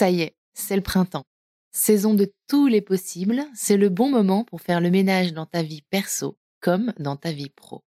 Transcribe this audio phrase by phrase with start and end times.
[0.00, 1.26] Ça y est, c'est le printemps.
[1.72, 5.62] Saison de tous les possibles, c'est le bon moment pour faire le ménage dans ta
[5.62, 7.84] vie perso comme dans ta vie pro.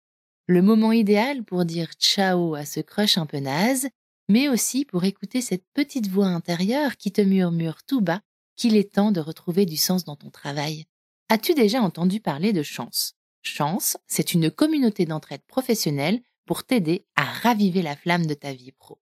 [0.46, 3.88] Le moment idéal pour dire ciao à ce crush un peu naze,
[4.28, 8.20] mais aussi pour écouter cette petite voix intérieure qui te murmure tout bas
[8.56, 10.84] qu'il est temps de retrouver du sens dans ton travail.
[11.30, 13.14] As-tu déjà entendu parler de Chance?
[13.40, 18.72] Chance, c'est une communauté d'entraide professionnelle pour t'aider à raviver la flamme de ta vie
[18.72, 19.00] pro.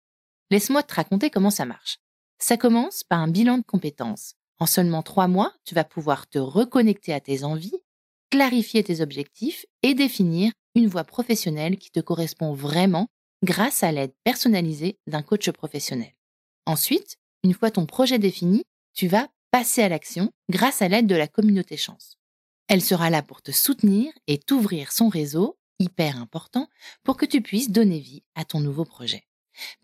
[0.52, 1.98] Laisse-moi te raconter comment ça marche.
[2.43, 4.34] Ça commence par un bilan de compétences.
[4.59, 7.79] En seulement trois mois, tu vas pouvoir te reconnecter à tes envies,
[8.30, 13.08] clarifier tes objectifs et définir une voie professionnelle qui te correspond vraiment
[13.43, 16.14] grâce à l'aide personnalisée d'un coach professionnel.
[16.66, 21.16] Ensuite, une fois ton projet défini, tu vas passer à l'action grâce à l'aide de
[21.16, 22.16] la communauté chance.
[22.68, 26.68] Elle sera là pour te soutenir et t'ouvrir son réseau, hyper important,
[27.02, 29.25] pour que tu puisses donner vie à ton nouveau projet.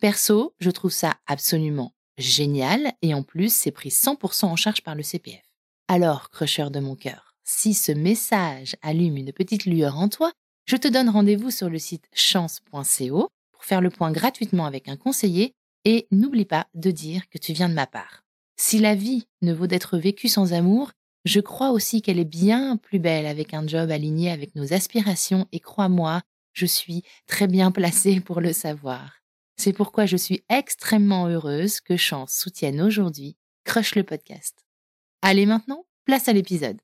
[0.00, 4.94] Perso, je trouve ça absolument génial et en plus, c'est pris 100% en charge par
[4.94, 5.42] le CPF.
[5.88, 10.32] Alors, crusher de mon cœur, si ce message allume une petite lueur en toi,
[10.66, 14.96] je te donne rendez-vous sur le site chance.co pour faire le point gratuitement avec un
[14.96, 18.24] conseiller et n'oublie pas de dire que tu viens de ma part.
[18.56, 20.90] Si la vie ne vaut d'être vécue sans amour,
[21.24, 25.46] je crois aussi qu'elle est bien plus belle avec un job aligné avec nos aspirations
[25.52, 29.15] et crois-moi, je suis très bien placée pour le savoir.
[29.58, 34.54] C'est pourquoi je suis extrêmement heureuse que Chance soutienne aujourd'hui Crush le podcast.
[35.22, 36.76] Allez maintenant, place à l'épisode.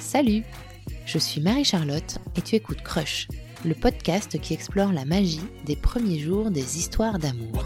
[0.00, 0.42] Salut,
[1.06, 3.28] je suis Marie-Charlotte et tu écoutes Crush,
[3.64, 7.64] le podcast qui explore la magie des premiers jours des histoires d'amour.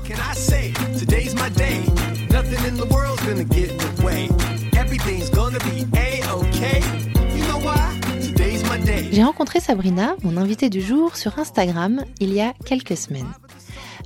[9.10, 13.32] J'ai rencontré Sabrina, mon invitée du jour, sur Instagram il y a quelques semaines.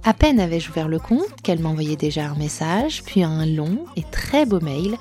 [0.04, 4.02] À peine avais-je ouvert le compte qu'elle m'envoyait déjà un message, puis un long et
[4.10, 4.96] très beau mail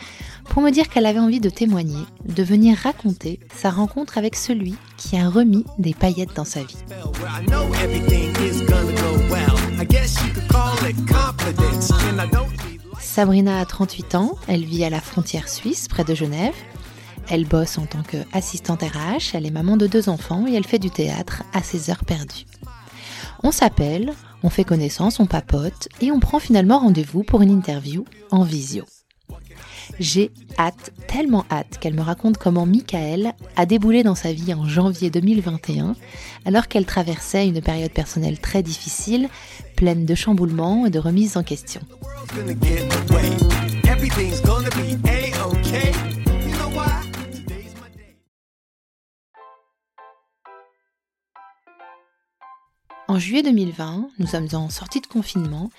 [0.49, 4.75] pour me dire qu'elle avait envie de témoigner, de venir raconter sa rencontre avec celui
[4.97, 6.77] qui a remis des paillettes dans sa vie.
[12.99, 16.53] Sabrina a 38 ans, elle vit à la frontière suisse, près de Genève.
[17.29, 20.79] Elle bosse en tant qu'assistante RH, elle est maman de deux enfants et elle fait
[20.79, 22.45] du théâtre à ses heures perdues.
[23.43, 24.13] On s'appelle,
[24.43, 28.85] on fait connaissance, on papote et on prend finalement rendez-vous pour une interview en visio.
[29.99, 34.67] J'ai hâte, tellement hâte qu'elle me raconte comment Michael a déboulé dans sa vie en
[34.67, 35.95] janvier 2021,
[36.45, 39.29] alors qu'elle traversait une période personnelle très difficile,
[39.75, 41.81] pleine de chamboulements et de remises en question.
[53.07, 55.69] En juillet 2020, nous sommes en sortie de confinement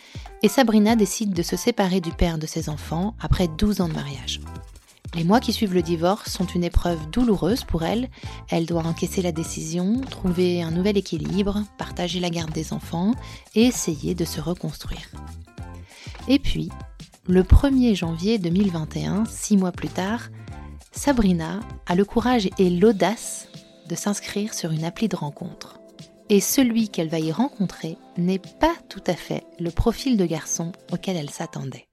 [0.44, 3.94] et Sabrina décide de se séparer du père de ses enfants après 12 ans de
[3.94, 4.41] mariage.
[5.12, 8.10] Les mois qui suivent le divorce sont une épreuve douloureuse pour elle.
[8.48, 13.12] Elle doit encaisser la décision, trouver un nouvel équilibre, partager la garde des enfants
[13.56, 15.10] et essayer de se reconstruire.
[16.28, 16.70] Et puis,
[17.26, 20.28] le 1er janvier 2021, six mois plus tard,
[20.92, 23.48] Sabrina a le courage et l'audace
[23.88, 25.75] de s'inscrire sur une appli de rencontre
[26.28, 30.72] et celui qu'elle va y rencontrer n'est pas tout à fait le profil de garçon
[30.92, 31.87] auquel elle s'attendait.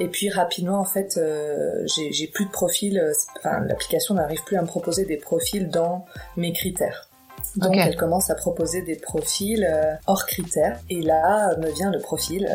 [0.00, 2.98] Et puis rapidement, en fait, euh, j'ai plus de profil.
[2.98, 6.04] Euh, enfin, l'application n'arrive plus à me proposer des profils dans
[6.36, 7.08] mes critères.
[7.56, 10.80] Donc elle commence à proposer des profils euh, hors critères.
[10.90, 12.48] Et là me vient le profil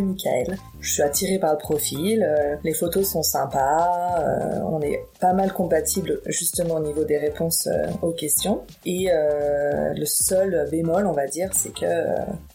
[0.00, 0.58] Michael.
[0.80, 5.32] Je suis attirée par le profil, euh, les photos sont sympas, euh, on est pas
[5.32, 8.62] mal compatible justement au niveau des réponses euh, aux questions.
[8.84, 11.86] Et le seul bémol, on va dire, c'est que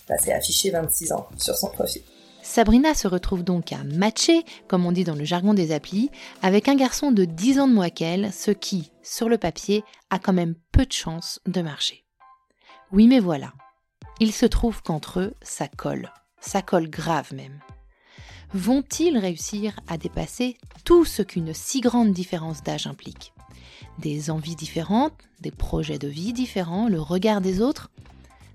[0.07, 2.01] bah, c'est affiché 26 ans sur son profil.
[2.41, 6.09] Sabrina se retrouve donc à matcher, comme on dit dans le jargon des applis,
[6.41, 10.19] avec un garçon de 10 ans de moins qu'elle, ce qui, sur le papier, a
[10.19, 12.03] quand même peu de chances de marcher.
[12.91, 13.53] Oui mais voilà,
[14.19, 17.59] il se trouve qu'entre eux, ça colle ça colle grave même.
[18.53, 23.33] Vont-ils réussir à dépasser tout ce qu'une si grande différence d'âge implique?
[23.99, 27.91] Des envies différentes, des projets de vie différents, le regard des autres?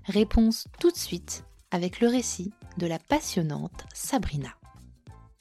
[0.05, 4.49] Réponse tout de suite avec le récit de la passionnante Sabrina.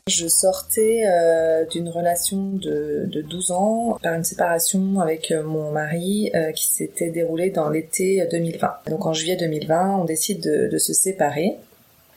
[0.09, 6.31] Je sortais euh, d'une relation de, 12 ans par une séparation avec euh, mon mari
[6.35, 8.71] euh, qui s'était déroulée dans l'été 2020.
[8.89, 11.57] Donc en juillet 2020, on décide de se séparer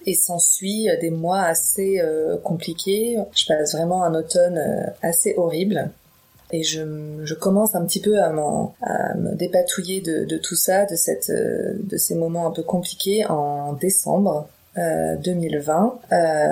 [0.05, 3.17] et s'ensuit des mois assez euh, compliqués.
[3.35, 5.89] Je passe vraiment un automne euh, assez horrible.
[6.51, 6.81] Et je,
[7.23, 8.29] je, commence un petit peu à,
[8.81, 12.63] à me dépatouiller de, de, tout ça, de, cette, euh, de ces moments un peu
[12.63, 14.47] compliqués en décembre.
[14.75, 15.99] 2020,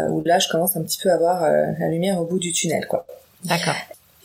[0.09, 2.85] où là je commence un petit peu à voir la lumière au bout du tunnel,
[2.85, 3.05] quoi.
[3.45, 3.75] D'accord.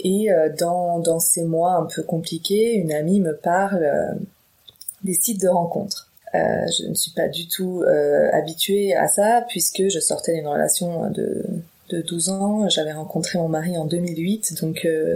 [0.00, 0.28] Et
[0.58, 4.16] dans, dans ces mois un peu compliqués, une amie me parle
[5.04, 6.11] des sites de rencontres.
[6.34, 6.38] Euh,
[6.78, 11.10] je ne suis pas du tout euh, habituée à ça puisque je sortais d'une relation
[11.10, 11.44] de,
[11.92, 12.68] de 12 ans.
[12.68, 15.14] J'avais rencontré mon mari en 2008, donc euh,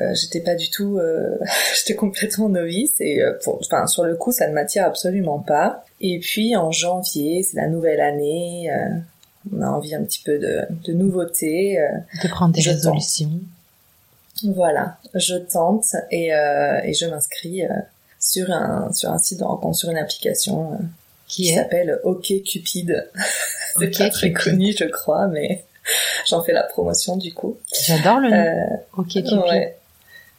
[0.00, 1.36] euh, j'étais pas du tout, euh,
[1.78, 3.22] j'étais complètement novice et
[3.64, 5.84] enfin sur le coup ça ne m'attire absolument pas.
[6.00, 8.70] Et puis en janvier, c'est la nouvelle année,
[9.52, 11.78] on a envie un petit peu de, de nouveautés.
[12.22, 13.30] de prendre des résolutions.
[14.54, 17.62] Voilà, je tente et, et je m'inscris
[18.20, 20.76] sur un sur un site de rencontre, sur une application euh,
[21.26, 23.08] qui, s'appelle OK Cupid.
[23.78, 25.64] c'est pas très connu, je crois, mais
[26.28, 27.56] j'en fais la promotion du coup.
[27.86, 28.36] J'adore le nom.
[28.36, 29.72] Euh, OK Cupid.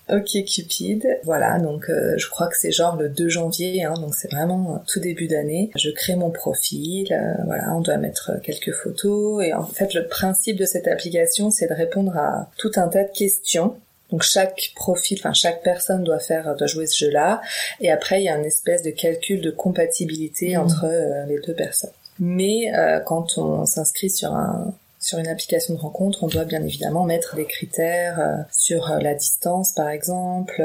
[0.09, 4.13] Ok Cupid, voilà donc euh, je crois que c'est genre le 2 janvier, hein, donc
[4.13, 5.71] c'est vraiment tout début d'année.
[5.75, 7.07] Je crée mon profil,
[7.45, 11.67] voilà, on doit mettre quelques photos et en fait le principe de cette application c'est
[11.67, 13.77] de répondre à tout un tas de questions
[14.11, 17.41] donc chaque profil, enfin chaque personne doit faire, doit jouer ce jeu-là.
[17.79, 20.59] Et après, il y a une espèce de calcul de compatibilité mmh.
[20.59, 21.91] entre euh, les deux personnes.
[22.19, 24.73] Mais euh, quand on s'inscrit sur un
[25.03, 29.15] sur une application de rencontre, on doit bien évidemment mettre des critères euh, sur la
[29.15, 30.61] distance, par exemple,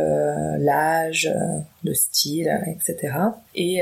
[0.59, 1.35] l'âge,
[1.83, 3.15] le style, etc.
[3.55, 3.77] Et,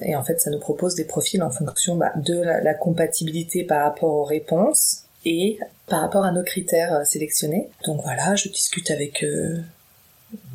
[0.00, 3.84] et, en fait, ça nous propose des profils en fonction bah, de la compatibilité par
[3.84, 5.58] rapport aux réponses et
[5.90, 7.68] par rapport à nos critères euh, sélectionnés.
[7.84, 9.58] Donc voilà, je discute avec euh,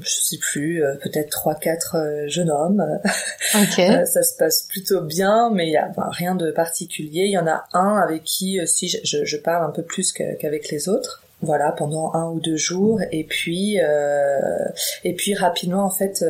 [0.02, 1.98] je sais plus, euh, peut-être trois quatre
[2.28, 2.84] jeunes hommes.
[3.56, 4.06] Okay.
[4.06, 7.24] ça se passe plutôt bien, mais il y a rien de particulier.
[7.24, 10.70] Il y en a un avec qui si je, je, parle un peu plus qu'avec
[10.72, 11.24] les autres.
[11.42, 16.26] Voilà, pendant un ou deux jours, et puis et puis rapidement en fait,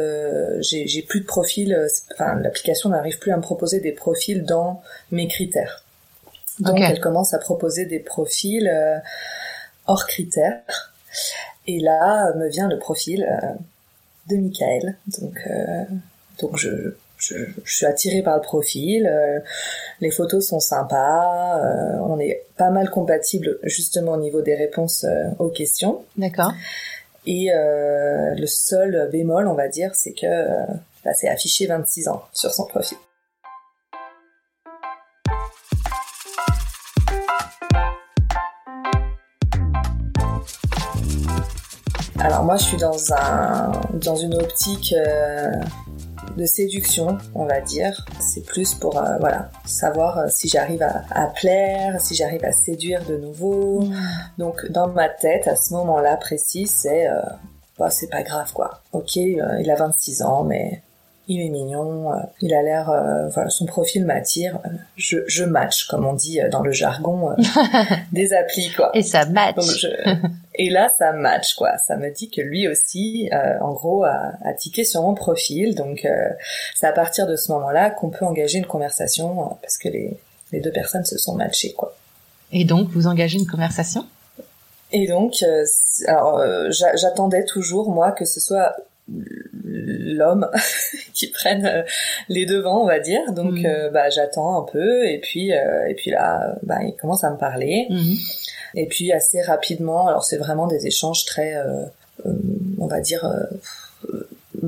[0.59, 1.75] j'ai plus de profil.
[2.13, 5.84] Enfin, l'application n'arrive plus à me proposer des profils dans mes critères.
[6.59, 8.97] Donc elle commence à proposer des profils euh,
[9.87, 10.61] hors critères.
[11.67, 13.47] Et là me vient le profil euh,
[14.29, 14.97] de Michael.
[15.19, 15.83] Donc euh,
[16.39, 19.09] donc je, je, je, suis attirée par le profil.
[20.01, 21.59] les photos sont sympas.
[22.01, 25.05] on est pas mal compatible justement au niveau des réponses
[25.39, 26.03] aux questions.
[26.17, 26.51] D'accord.
[27.25, 30.27] Et le seul bémol, on va dire, c'est que
[31.05, 32.97] bah, c'est affiché 26 ans sur son profil.
[42.25, 45.51] Alors moi, je suis dans un dans une optique euh,
[46.35, 48.03] de séduction, on va dire.
[48.19, 53.05] C'est plus pour euh, voilà savoir euh, si j'arrive à, plaire, si j'arrive à séduire
[53.05, 53.81] de nouveau.
[53.81, 53.95] Mm.
[54.39, 57.07] Donc dans ma tête, à ce moment-là précis, c'est
[57.77, 58.81] bah, c'est pas grave quoi.
[58.91, 60.81] Ok, il a 26 ans, mais
[61.27, 64.59] il est mignon, euh, il a l'air, euh, voilà, son profil m'attire.
[64.65, 67.35] Euh, je, je match, comme on dit dans le jargon
[68.11, 68.91] des applis, quoi.
[68.93, 69.87] Et ça match.
[70.57, 71.77] Et là, ça match, quoi.
[71.77, 73.29] Ça me dit que lui aussi,
[73.61, 75.75] en gros, a, a tiqué sur mon profil.
[75.75, 76.07] Donc,
[76.73, 80.17] c'est à partir de ce moment-là qu'on peut engager une conversation parce que les,
[80.51, 81.95] les deux personnes se sont matchées, quoi.
[82.51, 84.05] Et donc, vous engagez une conversation?
[84.91, 85.43] Et donc,
[86.07, 88.75] alors, j'attendais toujours moi que ce soit
[89.07, 90.49] l'homme
[91.13, 91.83] qui prenne euh,
[92.27, 93.65] les devants on va dire donc mm.
[93.65, 97.29] euh, bah j'attends un peu et puis euh, et puis là bah il commence à
[97.29, 98.71] me parler mm-hmm.
[98.75, 101.55] et puis assez rapidement alors c'est vraiment des échanges très
[102.79, 103.29] on va dire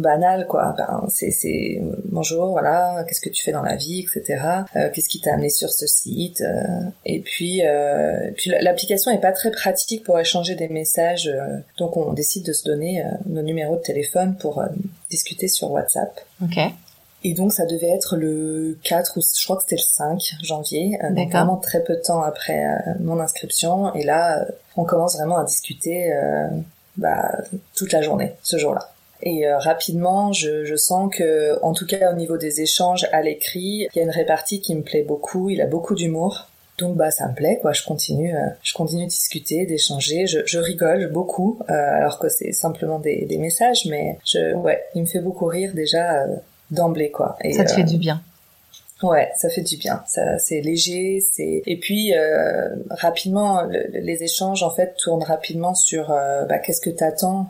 [0.02, 0.74] banal quoi.
[0.78, 4.44] Ben, c'est c'est bonjour voilà qu'est-ce que tu fais dans la vie etc
[4.76, 6.64] euh, qu'est-ce qui t'a amené sur ce site euh,
[7.06, 11.32] et puis euh, puis l'application est pas très pratique pour échanger des messages
[11.78, 14.64] donc on décide de se donner nos numéros de téléphone pour
[15.10, 16.20] discuter sur WhatsApp.
[16.44, 16.60] Ok.
[17.24, 21.00] Et donc ça devait être le 4 ou je crois que c'était le 5 janvier,
[21.12, 22.64] donc vraiment très peu de temps après
[23.00, 23.94] mon inscription.
[23.96, 26.14] Et là, on commence vraiment à discuter
[26.98, 27.32] bah,
[27.76, 28.92] toute la journée ce jour-là.
[29.22, 33.22] Et euh, rapidement, je, je, sens que, en tout cas au niveau des échanges à
[33.22, 35.50] l'écrit, il y a une répartie qui me plaît beaucoup.
[35.50, 36.48] Il a beaucoup d'humour.
[36.78, 40.42] Donc bah ça me plaît quoi, je continue, euh, je continue de discuter, d'échanger, je,
[40.46, 45.02] je, rigole beaucoup, euh, alors que c'est simplement des, des, messages, mais je, ouais, il
[45.02, 46.28] me fait beaucoup rire déjà
[46.70, 47.36] d'emblée quoi.
[47.44, 48.22] Et, ça te fait du bien.
[49.02, 50.04] Ouais, ça fait du bien.
[50.08, 52.14] Ça, c'est léger, c'est et puis
[52.92, 57.48] rapidement, les échanges en fait tournent rapidement sur bah, qu'est-ce que t'attends?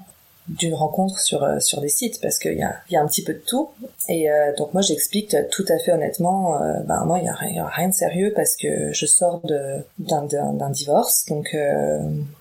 [0.49, 3.07] D'une rencontre sur euh, sur des sites parce qu'il y a il y a un
[3.07, 3.69] petit peu de tout.
[4.07, 7.65] Et euh, donc moi j'explique tout à fait honnêtement euh, ben moi il y a,
[7.65, 11.25] rien de sérieux parce que je sors de d'un d'un divorce.
[11.25, 11.55] Donc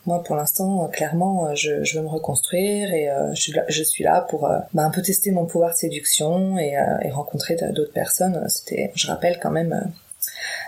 [0.04, 4.48] moi pour l'instant clairement je, je veux me reconstruire et je je suis là pour
[4.75, 8.44] ben, un peu tester mon pouvoir de séduction et, et rencontrer d'autres personnes.
[8.48, 9.90] C'était je rappelle quand même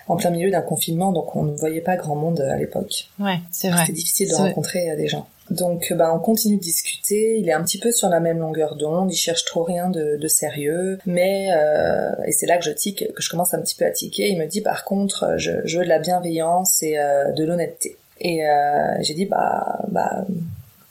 [0.09, 3.09] en plein milieu d'un confinement, donc on ne voyait pas grand monde à l'époque.
[3.19, 3.85] Ouais, c'est vrai.
[3.87, 5.27] C'est difficile de rencontrer des gens.
[5.51, 8.77] Donc bah, on continue de discuter, il est un petit peu sur la même longueur
[8.77, 12.71] d'onde, il cherche trop rien de, de sérieux, mais euh, et c'est là que je
[12.71, 15.53] tique, que je commence un petit peu à tiquer, il me dit par contre je,
[15.65, 17.97] je veux de la bienveillance et euh, de l'honnêteté.
[18.21, 20.27] Et euh, j'ai dit bah bah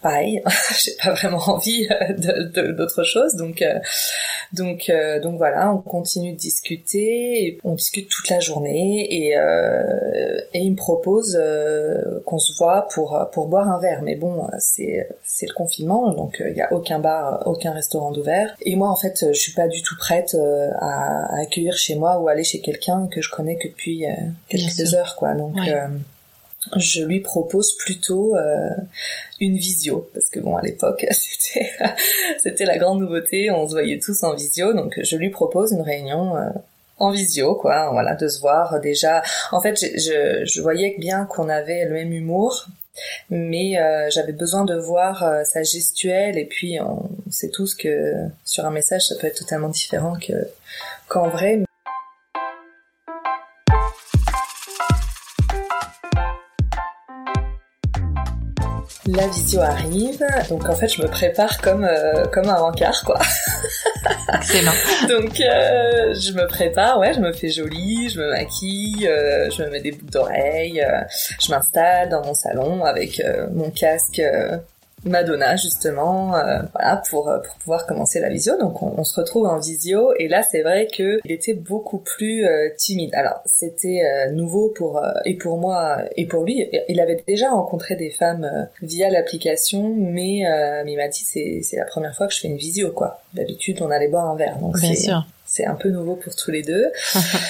[0.02, 0.42] pareil,
[0.80, 3.80] j'ai pas vraiment envie euh, d'autre chose, donc euh,
[4.54, 9.36] donc euh, donc voilà, on continue de discuter, on discute toute la journée et
[10.54, 11.40] et il me propose
[12.26, 16.44] qu'on se voit pour pour boire un verre, mais bon c'est c'est le confinement, donc
[16.46, 19.68] il y a aucun bar, aucun restaurant d'ouvert, et moi en fait je suis pas
[19.68, 20.36] du tout prête
[20.80, 24.06] à, accueillir chez moi ou aller chez quelqu'un que je connais que depuis
[24.50, 25.58] quelques heures quoi, donc
[26.76, 28.70] je lui propose plutôt euh,
[29.40, 30.10] une visio.
[30.14, 31.72] Parce que bon à l'époque c'était
[32.42, 33.52] c'était la grande nouveauté.
[33.52, 34.74] On se voyait tous en visio.
[34.74, 36.50] Donc je lui propose une réunion euh,
[36.98, 37.90] en visio quoi.
[37.92, 39.22] Voilà de se voir déjà.
[39.52, 42.68] En fait je, je, voyais bien qu'on avait le même humour
[43.30, 46.38] mais euh, j'avais besoin de voir sa gestuelle.
[46.38, 50.34] Et puis on sait tous que sur un message ça peut être totalement différent que
[51.08, 51.67] qu'en vrai
[59.08, 63.18] La visio arrive, donc en fait je me prépare comme euh, comme un rencard quoi.
[64.34, 64.74] Excellent.
[65.08, 69.64] donc euh, je me prépare, ouais, je me fais jolie, je me maquille, euh, je
[69.64, 70.86] me mets des boucles d'oreilles,
[71.40, 73.22] je m'installe dans mon salon avec
[73.54, 74.22] mon casque
[75.06, 78.58] Madonna justement, euh, voilà pour pour pouvoir commencer la visio.
[78.58, 82.46] Donc on, se retrouve en visio et là c'est vrai que il était beaucoup plus
[82.46, 83.14] euh, timide.
[83.14, 86.68] Alors c'était euh, nouveau pour et pour moi et pour lui.
[86.90, 90.44] Il avait déjà rencontré des femmes via l'application, mais,
[90.84, 93.22] mais il m'a dit c'est c'est la première fois que je fais une visio quoi.
[93.34, 94.58] D'habitude on allait boire un verre.
[94.58, 94.78] Donc
[95.46, 96.92] c'est un peu nouveau pour tous les deux.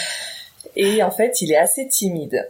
[0.75, 2.46] et en fait il est assez timide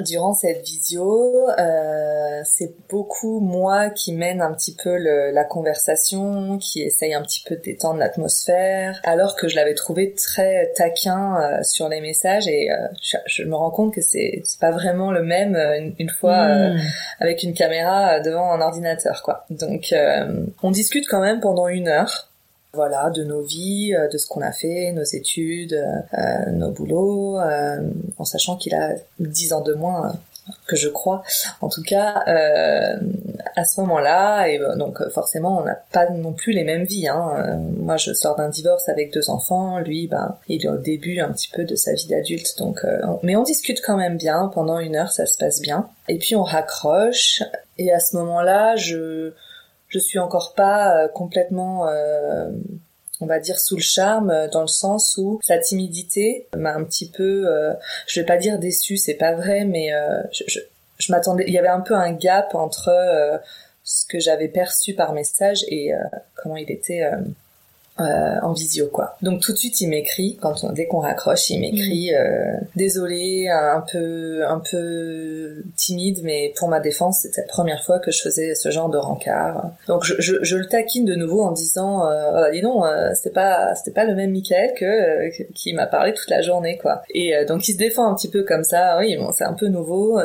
[0.00, 6.58] durant cette visio, euh, c'est beaucoup moi qui mène un petit peu le, la conversation,
[6.58, 11.40] qui essaye un petit peu de détendre l'atmosphère, alors que je l'avais trouvé très taquin
[11.40, 15.10] euh, sur les messages et euh, je, je, me rends compte que c'est pas vraiment
[15.10, 16.78] le même une, une fois hmm.
[17.18, 19.44] avec une caméra devant un ordinateur quoi.
[19.50, 19.92] Donc
[20.62, 22.29] on discute quand même pendant une heure
[22.72, 25.74] voilà, de nos vies, euh, de ce qu'on a fait, nos études,
[26.14, 27.80] euh, nos boulots, euh,
[28.18, 30.12] en sachant qu'il a dix ans de moins
[30.66, 31.22] que je crois.
[31.60, 32.96] En tout cas, euh,
[33.56, 37.06] à ce moment-là, et donc forcément, on n'a pas non plus les mêmes vies.
[37.06, 37.60] Hein.
[37.78, 39.78] moi, je sors d'un divorce avec deux enfants.
[39.78, 42.58] Lui, ben, il est au début un petit peu de sa vie d'adulte.
[42.58, 42.80] Donc,
[43.22, 44.50] mais on discute quand même bien.
[44.52, 45.88] Pendant une heure, ça se passe bien.
[46.08, 47.42] Et puis on raccroche.
[47.78, 49.32] Et à ce moment-là, je
[49.90, 52.50] je suis encore pas euh, complètement euh,
[53.20, 56.84] on va dire sous le charme euh, dans le sens où sa timidité m'a un
[56.84, 57.46] petit peu
[58.06, 59.90] je vais pas dire déçu c'est pas vrai mais
[60.32, 62.90] je, m'attendais il y avait un peu un gap entre
[63.82, 65.92] ce que j'avais perçu par message et
[66.36, 67.02] comment il était
[68.00, 69.16] euh, en visio quoi.
[69.20, 72.14] Donc tout de suite il m'écrit quand on, dès qu'on raccroche il m'écrit mm.
[72.14, 77.98] euh, désolé un peu un peu timide mais pour ma défense c'était la première fois
[77.98, 79.70] que je faisais ce genre de rencard.
[79.86, 83.10] Donc je, je, je le taquine de nouveau en disant euh, oh, dis non euh,
[83.14, 86.78] c'était pas c'était pas le même Michael que, euh, qui m'a parlé toute la journée
[86.78, 87.02] quoi.
[87.10, 89.66] Et donc il se défend un petit peu comme ça oui bon c'est un peu
[89.66, 90.18] nouveau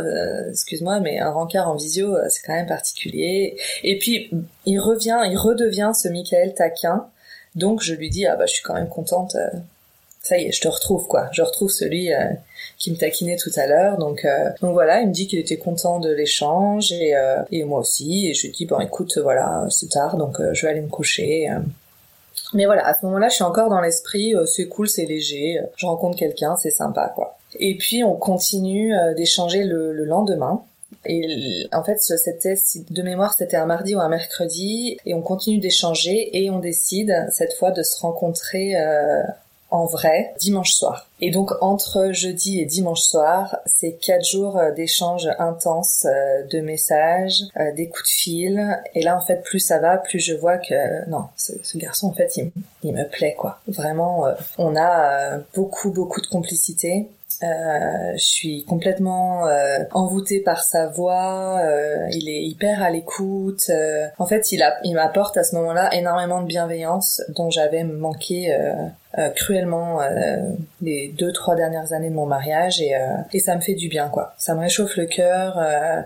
[0.49, 3.57] excuse-moi mais un rencard en visio c'est quand même particulier.
[3.83, 4.31] Et puis
[4.65, 7.07] il revient il redevient ce Michael taquin
[7.55, 9.35] donc je lui dis ah bah je suis quand même contente.
[9.35, 9.49] Euh,
[10.21, 11.29] ça y est, je te retrouve quoi.
[11.31, 12.17] Je retrouve celui euh,
[12.77, 13.97] qui me taquinait tout à l'heure.
[13.97, 17.13] Donc euh, donc voilà, il me dit qu'il était content de l'échange et
[17.51, 18.27] et moi aussi.
[18.27, 21.49] Et je lui dis bon écoute voilà c'est tard donc je vais aller me coucher.
[22.53, 25.85] Mais voilà, à ce moment-là, je suis encore dans l'esprit, c'est cool, c'est léger, je
[25.85, 27.37] rencontre quelqu'un, c'est sympa, quoi.
[27.59, 30.61] Et puis, on continue d'échanger le, le, lendemain.
[31.05, 32.55] Et en fait, c'était
[32.89, 37.13] de mémoire, c'était un mardi ou un mercredi, et on continue d'échanger et on décide
[37.31, 39.23] cette fois de se rencontrer euh,
[39.71, 41.09] en vrai dimanche soir.
[41.21, 46.59] Et donc entre jeudi et dimanche soir, c'est quatre jours euh, d'échanges intenses, euh, de
[46.59, 47.43] messages,
[47.75, 48.79] des coups de fil.
[48.93, 52.13] Et là, en fait, plus ça va, plus je vois que non, ce, garçon, en
[52.13, 52.51] fait, il,
[52.83, 53.59] il, me plaît quoi.
[53.67, 54.25] Vraiment,
[54.57, 57.07] on a beaucoup beaucoup de complicité.
[57.43, 61.59] Euh, je suis complètement euh, envoûtée par sa voix.
[61.63, 63.69] Euh, il est hyper à l'écoute.
[63.69, 67.83] Euh, en fait, il, a, il m'apporte à ce moment-là énormément de bienveillance dont j'avais
[67.83, 68.55] manqué
[69.35, 69.99] cruellement
[70.81, 72.93] les deux trois dernières années de mon mariage et,
[73.31, 74.33] et ça me fait du bien quoi.
[74.37, 75.57] Ça me réchauffe le cœur.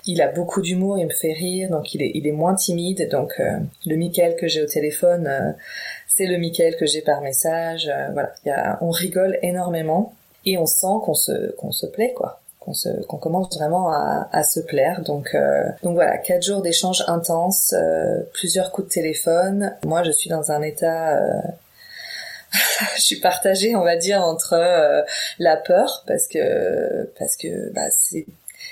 [0.05, 3.09] il a beaucoup d'humour, il me fait rire, donc il est, il est moins timide.
[3.09, 3.41] Donc
[3.85, 5.55] le Michael que j'ai au téléphone,
[6.07, 7.91] c'est le Michael que j'ai par message.
[8.13, 10.13] voilà, y a, on rigole énormément.
[10.45, 12.39] Et on sent qu'on se qu'on se plaît quoi.
[12.59, 15.01] Qu'on se qu'on commence vraiment à, à se plaire.
[15.01, 19.75] Donc euh, donc voilà quatre jours d'échanges intenses euh, plusieurs coups de téléphone.
[19.85, 21.41] Moi je suis dans un état euh,
[22.95, 25.05] je suis partagée, on va dire, entre
[25.37, 28.25] la peur parce que parce que bah, c'est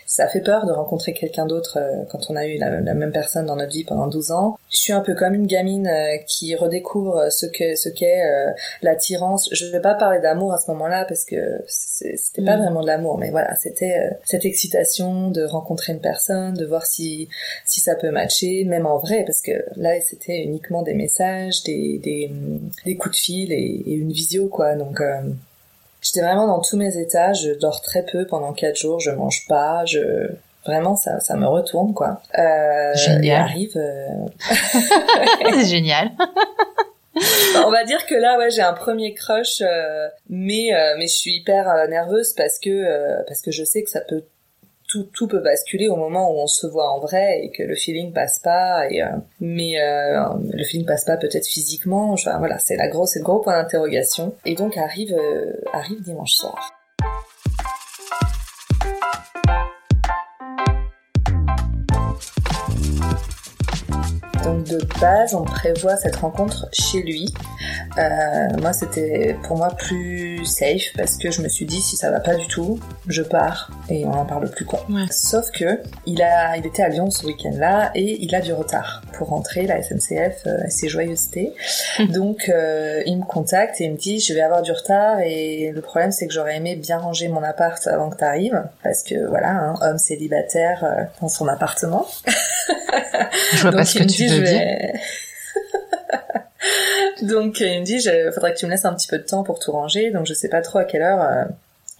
[0.07, 3.45] ça fait peur de rencontrer quelqu'un d'autre euh, quand on a eu la, même personne
[3.45, 4.57] dans notre vie pendant 12 ans.
[4.71, 8.51] Je suis un peu comme une gamine euh, qui redécouvre ce que ce qu'est euh,
[8.81, 9.49] l'attirance.
[9.51, 12.61] Je ne vais pas parler d'amour à ce moment-là parce que c'était pas mm.
[12.61, 17.27] vraiment de l'amour, mais voilà, c'était cette excitation de rencontrer une personne, de voir si
[17.65, 21.99] si ça peut matcher, même en vrai, parce que là c'était uniquement des messages, des
[22.01, 22.31] des,
[22.85, 24.75] des coups de fil et, une visio quoi.
[24.75, 25.01] Donc
[26.01, 29.45] J'étais vraiment dans tous mes états, je dors très peu pendant quatre jours, je mange
[29.47, 30.29] pas, je
[30.65, 32.21] vraiment ça ça me retourne quoi.
[32.37, 33.41] Euh, génial.
[33.41, 33.75] arrive.
[33.75, 34.07] Euh,
[35.53, 36.11] C'est génial.
[37.65, 41.15] On va dire que là ouais j'ai un premier crush, euh, mais euh, mais je
[41.15, 44.23] suis hyper nerveuse parce que parce que je sais que ça peut
[44.87, 47.75] tout, tout peut basculer au moment où on se voit en vrai et que le
[47.75, 49.07] feeling passe pas et euh,
[49.39, 53.25] mais euh, le feeling passe pas peut-être physiquement enfin, voilà c'est la grosse c'est le
[53.25, 54.33] gros point d'interrogation.
[54.45, 56.76] Et donc arrive euh, arrive dimanche soir
[64.47, 67.33] Donc de base, on prévoit cette rencontre chez lui.
[67.97, 72.11] Euh, moi, c'était pour moi plus safe parce que je me suis dit si ça
[72.11, 74.85] va pas du tout, je pars et on en parle plus quoi.
[75.11, 79.01] Sauf que il a, il était à Lyon ce week-end-là et il a du retard
[79.11, 79.67] pour rentrer.
[79.67, 81.53] La SNCF, euh, ses joyeusetés.
[82.13, 85.73] Donc euh, il me contacte et il me dit je vais avoir du retard et
[85.75, 89.03] le problème c'est que j'aurais aimé bien ranger mon appart avant que tu arrives parce
[89.03, 92.07] que voilà, un homme célibataire dans son appartement.
[93.53, 94.36] Je vois pas ce que tu veux
[97.21, 97.99] donc il me dit,
[98.33, 100.33] faudrait que tu me laisses un petit peu de temps pour tout ranger, donc je
[100.33, 101.45] sais pas trop à quelle heure euh,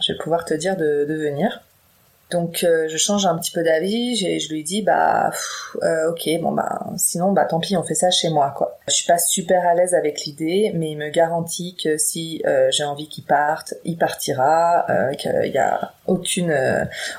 [0.02, 1.62] je vais pouvoir te dire de venir.
[2.30, 5.32] Donc euh, je change un petit peu d'avis, je lui dis bah
[5.82, 8.78] euh, ok bon bah sinon bah tant pis on fait ça chez moi quoi.
[8.90, 12.68] Je suis pas super à l'aise avec l'idée, mais il me garantit que si euh,
[12.72, 14.86] j'ai envie qu'il parte, il partira,
[15.18, 16.54] qu'il y a aucune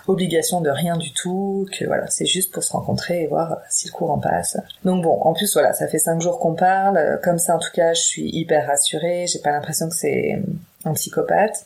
[0.07, 3.89] obligation de rien du tout, que voilà c'est juste pour se rencontrer et voir si
[3.89, 4.59] le courant passe.
[4.85, 7.73] Donc bon en plus voilà ça fait cinq jours qu'on parle, comme ça en tout
[7.73, 10.39] cas je suis hyper rassurée, j'ai pas l'impression que c'est
[10.85, 11.65] un psychopathe.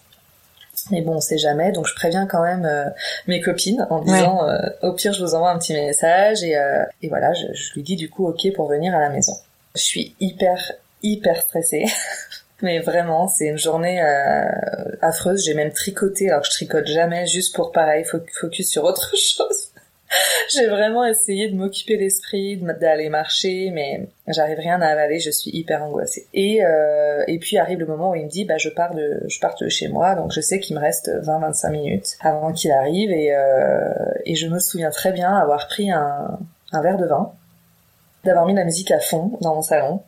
[0.90, 2.88] Mais bon, on sait jamais, donc je préviens quand même euh,
[3.26, 6.84] mes copines en disant euh, au pire je vous envoie un petit message et, euh,
[7.02, 9.34] et voilà, je, je, lui dis du coup ok pour venir à la maison.
[9.74, 11.84] Je suis hyper hyper stressée.
[12.62, 14.00] Mais vraiment, c'est une journée
[15.00, 15.44] affreuse.
[15.44, 19.71] J'ai même tricoté, alors que je tricote jamais, juste pour pareil, focus sur autre chose.
[20.54, 25.50] j'ai vraiment essayé de m'occuper l'esprit, d'aller marcher, mais j'arrive rien à avaler, je suis
[25.50, 26.26] hyper angoissée.
[26.34, 29.22] Et, euh, et puis arrive le moment où il me dit, bah je pars de,
[29.26, 32.72] je pars de chez moi, donc je sais qu'il me reste 20-25 minutes avant qu'il
[32.72, 33.92] arrive, et, euh,
[34.24, 36.38] et je me souviens très bien avoir pris un,
[36.72, 37.32] un verre de vin,
[38.24, 40.02] d'avoir mis la musique à fond dans mon salon.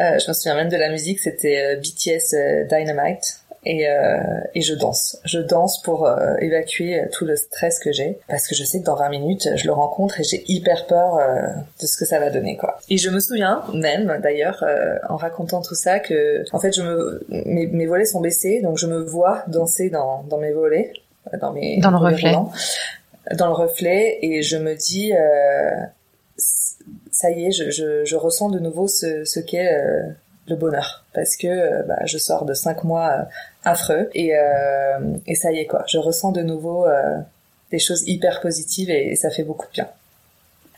[0.00, 4.16] Euh, je me souviens même de la musique, c'était BTS Dynamite et, euh,
[4.54, 5.18] et je danse.
[5.24, 8.84] Je danse pour euh, évacuer tout le stress que j'ai parce que je sais que
[8.84, 11.48] dans 20 minutes, je le rencontre et j'ai hyper peur euh,
[11.80, 12.78] de ce que ça va donner quoi.
[12.88, 16.82] Et je me souviens même d'ailleurs euh, en racontant tout ça que en fait je
[16.82, 20.92] me mes, mes, volets sont baissés donc je me vois danser dans, dans mes volets
[21.40, 22.32] dans mes dans le reflet
[23.32, 25.12] dans le reflet et je me dis
[27.10, 29.74] ça y est, je, je, je, ressens de nouveau ce, ce qu'est
[30.48, 33.26] le bonheur parce que bah, je sors de cinq mois
[33.66, 37.18] affreux et, euh, et ça y est quoi, je ressens de nouveau euh,
[37.70, 39.88] des choses hyper positives et, ça fait beaucoup de bien.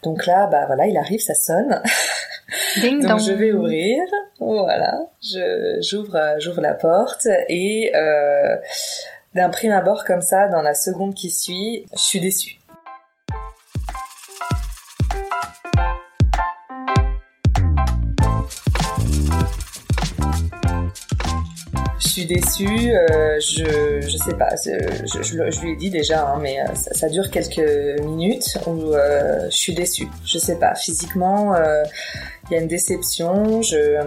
[0.02, 1.82] Donc là, bah voilà, il arrive, ça sonne.
[2.80, 4.02] Ding Donc je vais ouvrir,
[4.40, 8.56] voilà, je j'ouvre j'ouvre la porte et euh,
[9.34, 12.57] d'un prime abord comme ça, dans la seconde qui suit, je suis déçue.
[22.18, 22.92] Suis déçue.
[22.92, 24.50] Euh, je je sais pas.
[24.56, 29.56] Je, lui ai dit déjà, hein, mais euh, ça, dure quelques minutes où euh, je
[29.56, 30.08] suis déçue.
[30.24, 30.74] Je sais pas.
[30.74, 31.54] Physiquement,
[32.50, 33.62] il y a une déception.
[33.62, 33.98] Je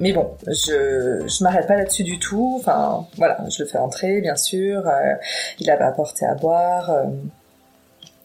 [0.00, 2.56] mais bon, je je m'arrête pas là-dessus du tout.
[2.60, 4.82] Enfin, voilà, je le fais entrer, bien sûr.
[5.58, 6.90] il avait apporté à boire.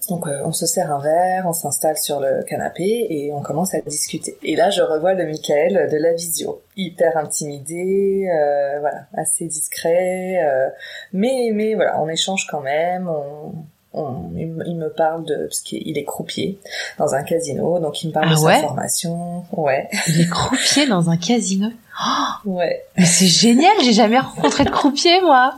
[0.10, 3.74] Donc euh, on se sert un verre, on s'installe sur le canapé et on commence
[3.74, 4.38] à discuter.
[4.44, 10.40] Et là je revois le Michael de la visio, hyper intimidé, euh, voilà, assez discret,
[10.46, 10.70] euh,
[11.12, 13.10] mais mais voilà, on échange quand même.
[13.10, 13.54] On,
[13.94, 16.60] on, il me parle de parce qu'il est croupier
[16.98, 18.56] dans un casino, donc il me parle ah de ouais?
[18.56, 19.44] sa formation.
[19.52, 19.90] Ouais.
[20.08, 21.70] Il est croupier dans un casino?
[22.46, 22.86] ouais.
[22.98, 25.56] Mais c'est génial, j'ai jamais rencontré de croupier moi.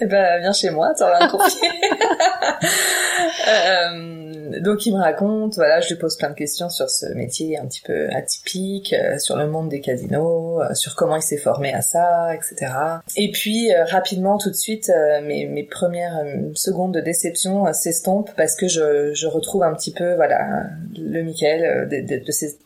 [0.00, 1.70] Eh ben, viens chez moi, t'auras un courrier.
[3.48, 4.20] euh,
[4.58, 7.66] donc il me raconte, voilà, je lui pose plein de questions sur ce métier un
[7.66, 11.72] petit peu atypique, euh, sur le monde des casinos, euh, sur comment il s'est formé
[11.72, 12.72] à ça, etc.
[13.16, 14.90] Et puis euh, rapidement, tout de suite,
[15.22, 20.14] mes, mes, premières secondes de déception s'estompent parce que je, je, retrouve un petit peu,
[20.14, 20.64] voilà,
[20.98, 22.58] le Michael de, de, de ces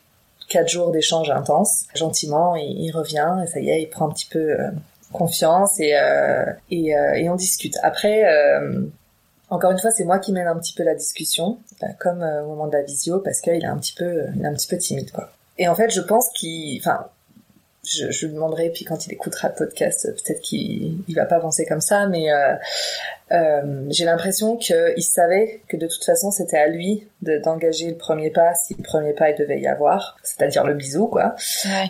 [0.49, 1.83] quatre jours d'échange intenses.
[1.93, 4.55] Gentiment, il, il, revient et ça y est, il prend un petit peu
[5.15, 7.77] confiance et, euh, et, euh, et, on discute.
[7.83, 8.81] Après, euh,
[9.49, 11.59] encore une fois, c'est moi qui mène un petit peu la discussion,
[11.99, 14.53] comme au moment de la visio, parce qu'il est un petit peu, il est un
[14.53, 15.31] petit peu timide, quoi.
[15.57, 17.07] Et en fait, je pense qu'il, enfin,
[17.85, 21.39] je, je lui demanderai, puis quand il écoutera le podcast, peut-être qu'il il va pas
[21.39, 22.55] penser comme ça, mais euh,
[23.31, 28.29] euh, j'ai l'impression qu'il savait que de toute façon c'était à lui d'engager le premier
[28.29, 31.35] pas si le premier pas il devait y avoir, c'est-à-dire le bisou quoi.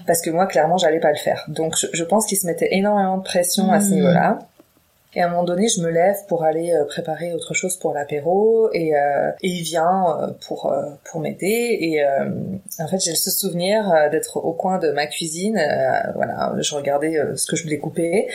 [0.07, 1.45] Parce que moi clairement j'allais pas le faire.
[1.47, 3.95] Donc je, pense qu'il se mettait énormément de pression à ce mmh.
[3.95, 4.39] niveau-là.
[5.15, 7.93] Et à un moment donné, je me lève pour aller euh, préparer autre chose pour
[7.93, 10.73] l'apéro et, euh, et, il vient euh, pour
[11.05, 11.77] pour m'aider.
[11.79, 12.03] Et
[12.79, 15.55] en fait, j'ai ce souvenir d'être au coin de ma cuisine.
[16.15, 18.27] voilà, je regardais ce que je voulais couper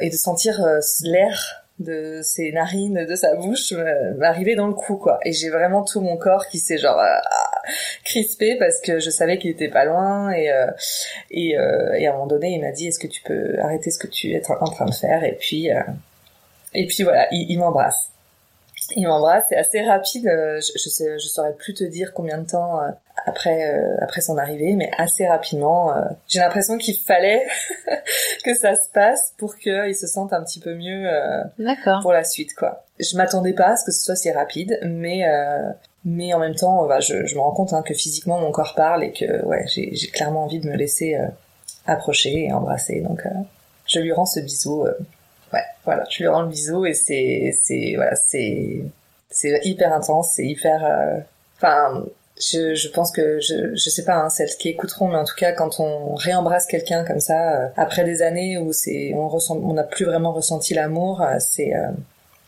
[0.00, 0.60] et de sentir
[1.02, 3.72] l'air de ses narines, de sa bouche
[4.16, 5.20] m'arriver dans le cou quoi.
[5.24, 7.00] Et j'ai vraiment tout mon corps qui s'est genre
[8.04, 10.50] crispé parce que je savais qu'il était pas loin et
[11.30, 13.98] et, et à un moment donné il m'a dit est-ce que tu peux arrêter ce
[13.98, 15.22] que tu es en train de faire?
[15.22, 15.70] Et puis
[16.76, 18.10] et puis voilà, il, m'embrasse.
[18.94, 20.26] Il m'embrasse, c'est assez rapide.
[20.26, 22.90] Euh, je, je, sais, je saurais plus te dire combien de temps euh,
[23.24, 25.94] après euh, après son arrivée, mais assez rapidement.
[26.28, 27.46] J'ai l'impression qu'il fallait
[28.44, 31.08] que ça se passe pour qu'il se sente un petit peu mieux
[32.02, 32.84] pour la suite, quoi.
[33.00, 35.24] Je m'attendais pas à ce que ce soit si rapide, mais
[36.04, 38.74] mais en même temps, bah, je, je me rends compte hein, que physiquement mon corps
[38.76, 41.18] parle et que ouais, j'ai clairement envie de me laisser
[41.86, 43.00] approcher et embrasser.
[43.00, 43.22] Donc
[43.86, 44.86] je lui rends ce bisou
[45.86, 48.82] voilà, tu lui rends le bisou et c'est, c'est, voilà, c'est,
[49.30, 51.18] c'est hyper intense, c'est hyper, euh,
[51.56, 52.04] enfin,
[52.38, 55.36] je, je pense que je, je sais pas, hein, celles qui écouteront, mais en tout
[55.36, 59.56] cas, quand on réembrasse quelqu'un comme ça, euh, après des années où c'est, on ressent,
[59.56, 61.72] on n'a plus vraiment ressenti l'amour, euh, c'est,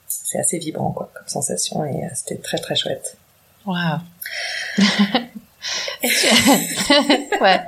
[0.09, 3.17] c'est assez vibrant, quoi, comme sensation et c'était très très chouette.
[3.67, 4.01] Waouh.
[7.41, 7.61] ouais.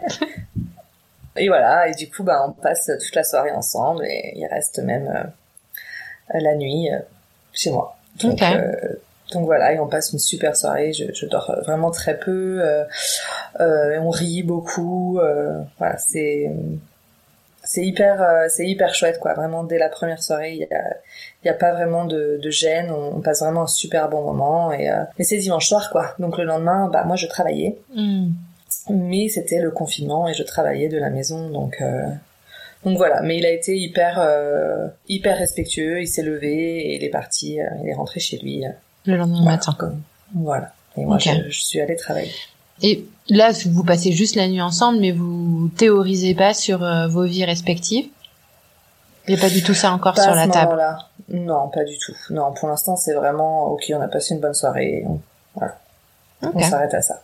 [1.37, 4.81] Et voilà, et du coup, bah, on passe toute la soirée ensemble et il reste
[4.81, 5.33] même
[6.35, 6.99] la nuit euh,
[7.53, 7.97] chez moi.
[8.23, 8.73] Donc, euh,
[9.33, 10.93] donc voilà, et on passe une super soirée.
[10.93, 12.63] Je, je dors vraiment très peu.
[13.59, 15.21] on rit beaucoup.
[15.79, 16.51] voilà, c'est
[17.63, 19.35] c'est hyper c'est hyper chouette quoi.
[19.35, 20.97] Vraiment dès la première soirée, il y a
[21.45, 22.91] il y a pas vraiment de, de gêne.
[22.91, 24.73] On, passe vraiment un super bon moment.
[24.73, 26.15] Et mais c'est dimanche soir quoi.
[26.19, 27.79] Donc le lendemain, bah moi je travaillais.
[27.95, 28.31] Hmm
[28.89, 32.07] mais c'était le confinement et je travaillais de la maison donc euh,
[32.85, 37.05] donc voilà mais il a été hyper euh, hyper respectueux il s'est levé et il
[37.05, 38.65] est parti euh, il est rentré chez lui
[39.07, 39.77] le lendemain matin.
[40.35, 40.73] voilà.
[40.97, 42.33] Et moi je, je, suis allée travailler.
[42.83, 47.45] Et là vous passez juste la nuit ensemble mais vous théorisez pas sur vos vies
[47.45, 48.07] respectives?
[49.29, 50.77] Il n'y a pas du tout ça encore sur la table?
[50.77, 52.17] là non pas du tout.
[52.31, 55.21] Non pour l'instant c'est vraiment ok on a passé une bonne soirée on,
[55.55, 55.79] voilà.
[56.43, 57.23] On s'arrête à ça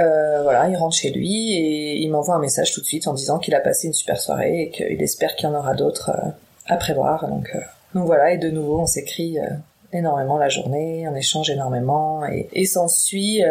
[0.00, 3.12] euh, voilà, il rentre chez lui et il m'envoie un message tout de suite en
[3.12, 6.10] disant qu'il a passé une super soirée et qu'il espère qu'il y en aura d'autres
[6.10, 6.28] euh,
[6.66, 7.28] à prévoir.
[7.28, 7.60] Donc, euh,
[7.94, 9.38] donc voilà, et de nouveau, on s'écrit
[9.92, 13.42] énormément la journée, on échange énormément et, et s'ensuit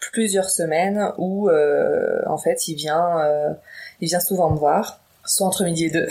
[0.00, 3.20] plusieurs semaines où en fait il vient,
[4.00, 6.08] il vient souvent me voir, soit entre midi et deux.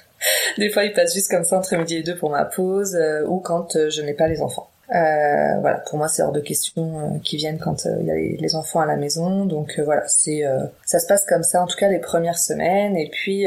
[0.58, 2.94] Des fois, il passe juste comme ça entre midi et deux pour ma pause
[3.26, 4.68] ou quand je n'ai pas les enfants.
[4.90, 8.10] Euh, voilà, pour moi c'est hors de question euh, qu'ils viennent quand euh, il y
[8.10, 9.46] a les, enfants à la maison.
[9.46, 10.44] Donc voilà, c'est
[10.84, 12.96] ça se passe comme ça en tout cas les premières semaines.
[12.96, 13.46] Et puis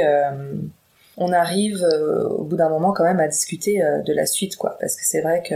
[1.18, 1.86] on arrive
[2.30, 4.78] au bout d'un moment quand même à discuter de la suite quoi.
[4.80, 5.56] Parce que c'est vrai que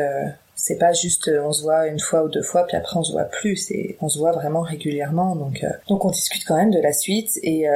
[0.55, 3.11] c'est pas juste on se voit une fois ou deux fois puis après on se
[3.11, 3.55] voit plus.
[3.55, 5.35] C'est on se voit vraiment régulièrement.
[5.35, 7.39] Donc donc on discute quand même de la suite.
[7.41, 7.67] Et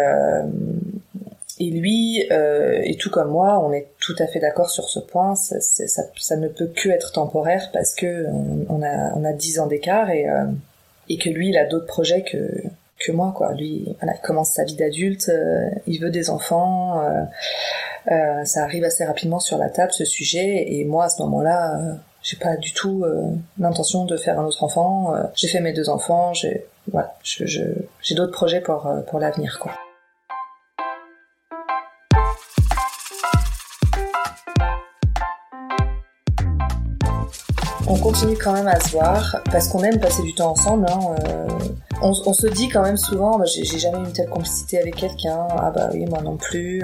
[1.60, 5.00] et lui, euh, et tout comme moi, on est tout à fait d'accord sur ce
[5.00, 5.36] point.
[5.36, 8.28] Ça, ça, ça, ne peut que être temporaire parce que
[8.70, 10.46] on, a on a dix ans d'écart et euh,
[11.10, 12.50] et que lui, il a d'autres projets que
[13.00, 13.54] que moi, quoi.
[13.54, 17.02] Lui, voilà, il commence sa vie d'adulte, euh, il veut des enfants.
[17.02, 17.24] Euh,
[18.12, 21.80] euh, ça arrive assez rapidement sur la table ce sujet et moi à ce moment-là,
[22.22, 23.06] j'ai pas du tout
[23.60, 25.14] l'intention de faire un autre enfant.
[25.36, 27.46] j'ai fait mes deux enfants, j'ai voilà, je,
[28.02, 29.72] j'ai d'autres projets pour pour l'avenir, quoi.
[37.94, 40.88] On continue quand même à se voir parce qu'on aime passer du temps ensemble.
[40.90, 41.48] Hein, euh,
[42.02, 45.48] on, se dit quand même souvent, bah, j'ai jamais eu une telle complicité avec quelqu'un.
[45.52, 46.84] Ah bah oui, moi non plus.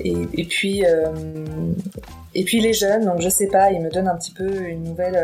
[0.00, 0.84] et, puis
[2.34, 4.84] et puis les jeunes, donc je sais pas, ils me donnent un petit peu une
[4.84, 5.18] nouvelle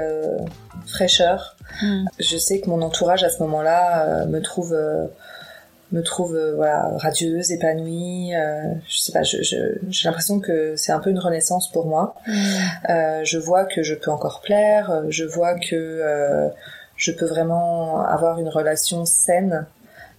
[0.87, 1.57] fraîcheur.
[1.83, 2.05] Hmm.
[2.18, 4.76] Je sais que mon entourage à ce moment-là me trouve
[5.92, 8.35] me trouve euh, voilà radieuse, épanouie.
[8.35, 12.14] Euh, je sais pas, j'ai je, l'impression que c'est un peu une renaissance pour moi.
[12.26, 12.33] Mm.
[12.90, 15.05] Euh, je vois que je peux encore plaire.
[15.09, 16.50] Je vois que
[16.96, 19.66] je peux vraiment avoir une relation saine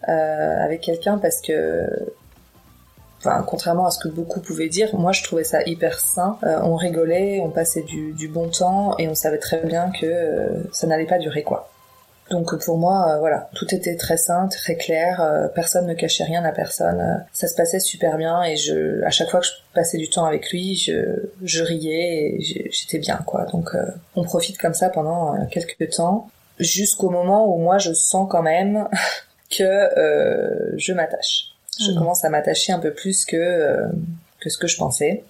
[0.03, 1.88] avec quelqu'un parce que
[3.23, 6.39] Enfin, contrairement à ce que beaucoup pouvaient dire, moi je trouvais ça hyper sain.
[6.41, 10.88] on rigolait, on passait du, du, bon temps et on savait très bien que ça
[10.88, 11.69] n'allait pas durer quoi.
[12.32, 15.22] Donc pour moi, euh, voilà, tout était très sain, très clair.
[15.22, 17.00] Euh, personne ne cachait rien à personne.
[17.00, 20.10] Euh, ça se passait super bien et je, à chaque fois que je passais du
[20.10, 23.46] temps avec lui, je, je riais et j'étais bien, quoi.
[23.52, 23.76] Donc
[24.15, 28.88] on profite comme ça pendant quelques temps, jusqu'au moment où moi je sens quand même
[29.50, 29.89] que
[30.78, 31.50] je m'attache.
[31.80, 31.96] Je mmh.
[31.96, 33.86] commence à m'attacher un peu plus que
[34.39, 35.24] que ce que je pensais.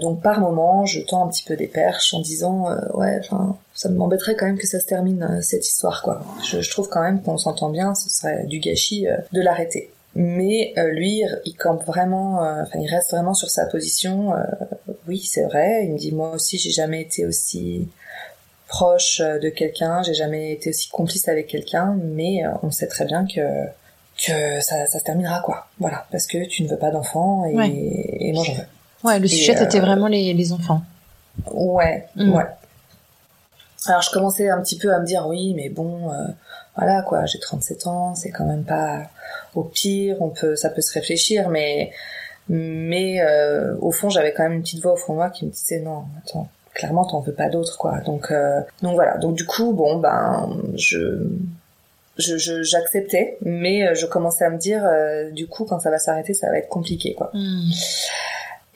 [0.00, 3.20] Donc par moment, je tends un petit peu des perches en disant euh, ouais,
[3.74, 6.22] ça m'embêterait quand même que ça se termine euh, cette histoire quoi.
[6.42, 9.90] Je, trouve quand même qu'on s'entend bien, ce serait du gâchis euh, de l'arrêter.
[10.16, 14.32] Mais lui, il campe vraiment, enfin il reste vraiment sur sa position.
[15.06, 15.84] oui, c'est vrai.
[15.84, 17.86] Il me dit moi aussi, j'ai jamais été aussi
[18.66, 23.24] proche de quelqu'un, j'ai jamais été aussi complice avec quelqu'un, mais on sait très bien
[23.24, 23.40] que
[24.26, 25.68] que ça, ça se terminera quoi.
[25.78, 28.66] Voilà, parce que tu ne veux pas d'enfant et, et moi j'en veux.
[29.04, 30.82] Ouais, le sujet c'était euh, vraiment les, les, enfants.
[31.50, 32.34] Ouais, mm.
[32.34, 32.44] ouais.
[33.86, 36.26] Alors je commençais un petit peu à me dire oui, mais bon, euh,
[36.76, 39.04] voilà quoi, j'ai 37 ans, c'est quand même pas
[39.54, 41.92] au pire, on peut, ça peut se réfléchir, mais
[42.48, 45.46] mais euh, au fond j'avais quand même une petite voix au fond de moi qui
[45.46, 48.00] me disait non, attends, clairement t'en veux pas d'autres quoi.
[48.00, 48.30] Donc
[48.82, 51.26] donc voilà, donc du coup bon ben je
[52.18, 54.82] je j'acceptais, mais je commençais à me dire
[55.32, 57.30] du coup quand ça va s'arrêter ça va être compliqué quoi.
[57.32, 57.70] Mm.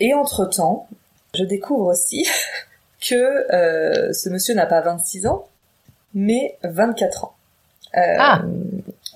[0.00, 0.88] Et entre-temps,
[1.34, 2.26] je découvre aussi
[3.00, 3.14] que
[3.54, 5.46] euh, ce monsieur n'a pas 26 ans,
[6.14, 7.34] mais 24 ans.
[7.96, 8.42] Euh, ah.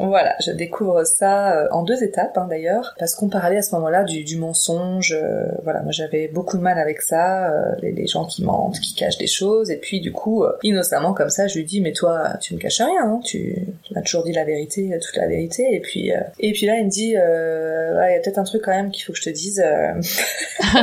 [0.01, 3.75] Voilà, je découvre ça euh, en deux étapes hein, d'ailleurs, parce qu'on parlait à ce
[3.75, 5.13] moment-là du, du mensonge.
[5.13, 8.95] Euh, voilà, moi j'avais beaucoup de mal avec ça, euh, les, gens qui mentent, qui
[8.95, 12.35] cachent des choses, et puis du coup, innocemment comme ça, je lui dis mais toi,
[12.41, 15.67] tu ne caches rien, hein, tu, tu m'as toujours dit la vérité, toute la vérité,
[15.73, 18.75] et puis et puis là il me dit, il y a peut-être un truc quand
[18.75, 19.65] même qu'il faut que je te dise,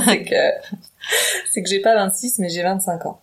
[0.05, 0.35] c'est que
[1.51, 3.21] c'est que j'ai pas 26 mais j'ai 25 ans.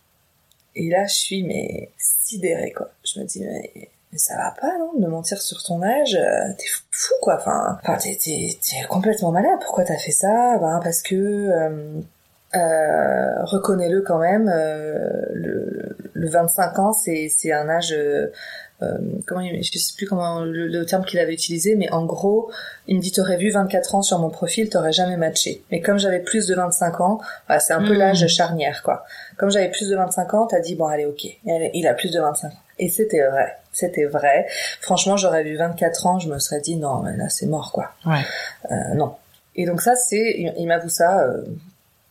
[0.75, 2.91] Et là je suis mais sidérée quoi.
[3.05, 6.53] Je me dis mais mais ça va pas, non, de mentir sur ton âge, euh,
[6.59, 10.59] t'es fou, quoi, enfin, enfin t'es, t'es, t'es complètement malade, pourquoi t'as fait ça?
[10.59, 12.01] Ben, parce que, euh,
[12.55, 17.95] euh, reconnais-le quand même, euh, le, le 25 ans, c'est, c'est un âge...
[18.83, 22.51] Euh, comment je sais plus comment le, terme qu'il avait utilisé mais en gros
[22.89, 25.63] il me dit t'aurais vu 24 ans sur mon profil t'aurais jamais matché.
[25.71, 27.99] Mais comme j'avais plus de 25 ans bah, c'est un peu hmm.
[27.99, 29.05] l'âge charnière quoi.
[29.37, 31.27] Comme j'avais plus de 25 ans t'as dit bon allez ok.
[31.45, 34.47] Il a plus de 25 ans et c'était vrai c'était vrai.
[34.81, 37.93] Franchement, j'aurais vu 24 ans, je me serais dit non, mais là c'est mort quoi.
[38.07, 38.21] Ouais.
[38.71, 39.15] Euh, non.
[39.57, 41.43] Et donc ça, c'est, il, m'avoue ça euh,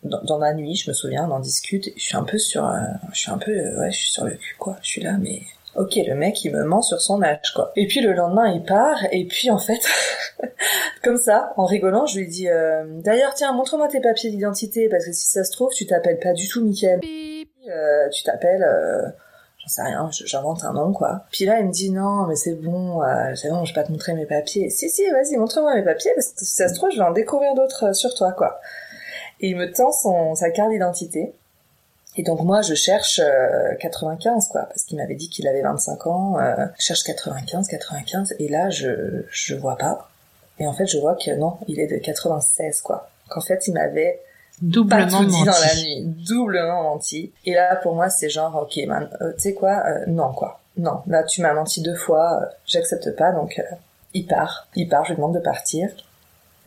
[0.04, 1.90] dans, la nuit, je me souviens, on en discute.
[1.96, 2.78] Je suis un peu sur, euh,
[3.12, 4.76] je suis un peu, ouais, je suis sur le cul quoi.
[4.82, 5.40] Je suis là, mais
[5.74, 7.72] ok, le mec il me ment sur son âge quoi.
[7.76, 9.80] Et puis le lendemain il part et puis en fait,
[11.02, 12.46] comme ça, en rigolant, je lui dis
[13.02, 16.32] d'ailleurs tiens montre-moi tes papiers d'identité parce que si ça se trouve tu t'appelles pas
[16.32, 17.00] du tout Mickaël.
[17.00, 18.64] tu t'appelles
[19.62, 21.24] j'en sais rien, j'invente un nom quoi.
[21.30, 23.86] Puis là, il me dit non, mais c'est bon, euh, c'est bon, je vais pas
[23.86, 24.70] te montrer mes papiers.
[24.70, 27.12] Si si, vas-y, montre-moi mes papiers parce que si ça se trouve, je vais en
[27.12, 28.60] découvrir d'autres euh, sur toi quoi.
[29.40, 31.32] Et il me tend son sa carte d'identité.
[32.16, 33.22] Et donc moi, je cherche
[33.80, 36.36] 95 euh, quoi, parce qu'il m'avait dit qu'il avait 25 ans.
[36.78, 40.10] Je cherche 95, 95, et là, je je vois pas.
[40.58, 43.08] Et en fait, je vois que non, il est de 96 quoi.
[43.30, 44.20] Qu'en fait, il m'avait
[44.60, 45.44] doublement menti.
[45.44, 47.32] dans la nuit, doublement menti.
[47.44, 50.60] Et là, pour moi, c'est genre, ok, man, euh, tu sais quoi, euh, non quoi,
[50.76, 51.02] non.
[51.06, 53.60] Là, tu m'as menti deux fois, euh, j'accepte pas, donc
[54.14, 55.88] il part, il part, je lui demande de partir.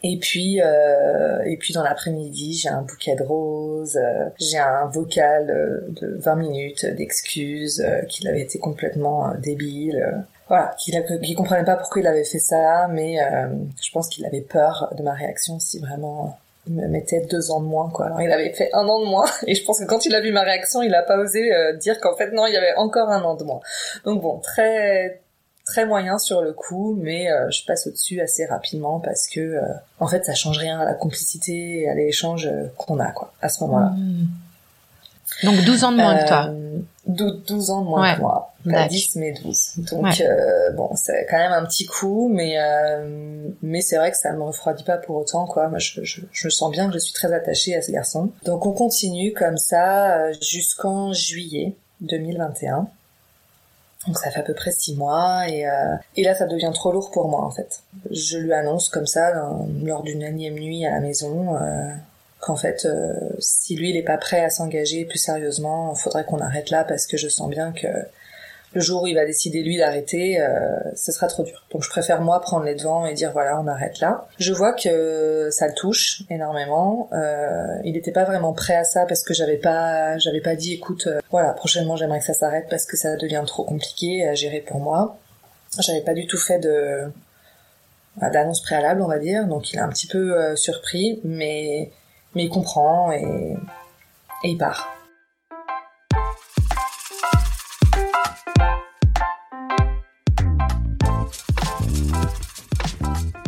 [0.03, 3.99] Et puis, et puis dans l'après-midi, j'ai un bouquet de roses,
[4.39, 5.47] j'ai un vocal
[5.99, 12.03] de 20 minutes d'excuses qu'il avait été complètement débile voilà, qu'il qu comprenait pas pourquoi
[12.03, 13.17] il avait fait ça, mais
[13.81, 16.37] je pense qu'il avait peur de ma réaction si vraiment
[16.67, 18.07] il me mettait deux ans de moins quoi.
[18.07, 20.21] Alors il avait fait un an de moins et je pense que quand il a
[20.21, 22.75] vu ma réaction, il a pas osé euh, dire qu'en fait non, il y avait
[22.75, 23.59] encore un an de moins.
[24.05, 25.21] Donc bon, très
[25.65, 29.61] très moyen sur le coup, mais euh, je passe au-dessus assez rapidement parce que euh,
[29.99, 33.49] en fait ça change rien à la complicité et à l'échange qu'on a quoi à
[33.49, 33.93] ce moment-là.
[33.97, 34.27] Mmh.
[35.43, 36.51] Donc 12 ans de moins que toi.
[37.07, 38.53] 12, ans de moins que moi.
[38.69, 39.73] Pas 10, mais 12.
[39.91, 44.17] Donc, euh, bon, c'est quand même un petit coup, mais, euh, mais c'est vrai que
[44.17, 45.67] ça me refroidit pas pour autant, quoi.
[45.67, 48.31] Moi, je, je, je sens bien que je suis très attachée à ce garçon.
[48.43, 52.87] Donc, on continue comme ça euh, jusqu'en juillet 2021.
[54.07, 56.91] Donc ça fait à peu près six mois et, euh, et là ça devient trop
[56.91, 57.81] lourd pour moi en fait.
[58.11, 59.31] Je lui annonce comme ça
[59.83, 61.91] lors d'une énième nuit à la maison euh,
[62.45, 66.25] qu'en fait euh, si lui il est pas prêt à s'engager plus sérieusement, il faudrait
[66.25, 67.87] qu'on arrête là parce que je sens bien que
[68.73, 71.65] le jour où il va décider lui d'arrêter, euh, ce sera trop dur.
[71.71, 74.27] Donc je préfère moi prendre les devants et dire voilà on arrête là.
[74.37, 77.09] Je vois que ça le touche énormément.
[77.13, 80.73] Euh, il n'était pas vraiment prêt à ça parce que j'avais pas j'avais pas dit
[80.73, 84.59] écoute voilà prochainement j'aimerais que ça s'arrête parce que ça devient trop compliqué à gérer
[84.59, 85.17] pour moi.
[85.79, 87.11] J'avais pas du tout fait de
[88.17, 91.91] bah, d'annonce préalable on va dire donc il est un petit peu surpris mais
[92.35, 93.55] mais il comprend et
[94.43, 94.95] et il part.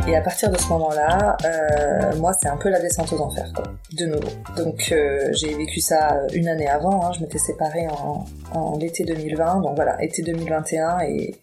[0.08, 3.52] Et à partir de ce moment-là, euh, moi, c'est un peu la descente aux enfers,
[3.92, 4.30] de nouveau.
[4.56, 7.06] Donc, euh, j'ai vécu ça une année avant.
[7.06, 11.36] Hein, je m'étais séparée en, en l'été 2020, donc voilà, été 2021 et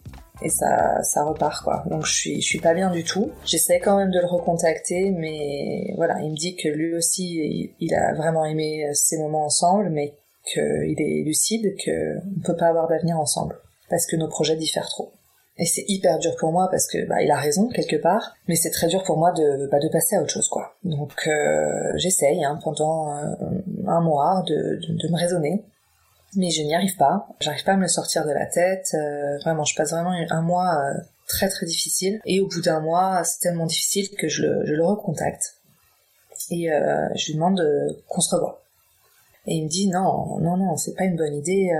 [0.43, 1.85] et ça ça repart quoi.
[1.89, 3.31] Donc je suis je suis pas bien du tout.
[3.45, 7.95] J'essaie quand même de le recontacter mais voilà, il me dit que lui aussi il,
[7.95, 10.15] a vraiment aimé ces moments ensemble mais
[10.53, 13.57] qu'il est lucide que on peut pas avoir d'avenir ensemble
[13.89, 15.13] parce que nos projets diffèrent trop.
[15.57, 18.57] Et c'est hyper dur pour moi parce que bah, il a raison quelque part, mais
[18.57, 20.75] c'est très dur pour moi de bah, de passer à autre chose quoi.
[20.83, 23.37] Donc euh, j'essaye hein, pendant un,
[23.87, 25.65] un mois de, de, de, me raisonner,
[26.37, 27.29] mais je n'y arrive pas.
[27.41, 28.89] J'arrive pas à me le sortir de la tête.
[28.95, 32.21] Euh, vraiment, je passe vraiment un mois euh, très très difficile.
[32.25, 35.57] Et au bout d'un mois, c'est tellement difficile que je le, recontacte
[36.51, 37.63] et euh, je lui demande
[38.09, 38.63] qu'on se revoie.
[39.47, 41.71] Et il me dit non non non, c'est pas une bonne idée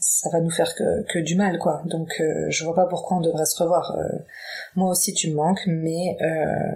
[0.00, 3.44] ça va nous faire que, du mal quoi donc je vois pas pourquoi on devrait
[3.44, 3.96] se revoir
[4.74, 6.18] moi aussi tu me manques mais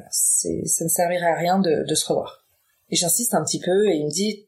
[0.09, 2.45] ça ne servirait à rien de se revoir
[2.91, 4.48] et j'insiste un petit peu et il me dit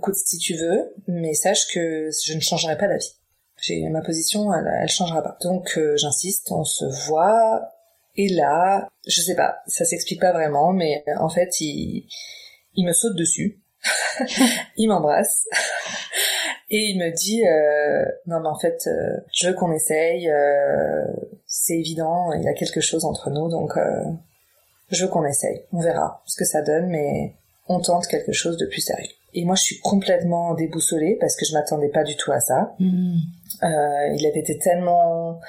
[0.00, 3.14] écoute si tu veux mais sache que je ne changerai pas d'avis.
[3.90, 5.38] Ma position elle, elle changera pas.
[5.42, 7.70] Donc j'insiste on se voit
[8.16, 12.06] et là je sais pas ça s'explique pas vraiment mais en fait il
[12.78, 13.60] me saute dessus.
[14.76, 15.46] Il m'embrasse.
[16.72, 21.04] Et il me dit euh, non mais en fait euh, je veux qu'on essaye euh,
[21.44, 24.04] c'est évident il y a quelque chose entre nous donc euh,
[24.90, 25.64] je veux qu'on essaye.
[25.72, 27.34] On verra ce que ça donne mais
[27.66, 31.44] on tente quelque chose de plus sérieux et moi je suis complètement déboussolée parce que
[31.44, 33.16] je m'attendais pas du tout à ça mmh.
[33.62, 35.40] il avait été tellement